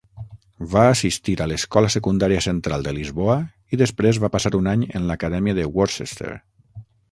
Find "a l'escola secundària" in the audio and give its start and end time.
1.43-2.39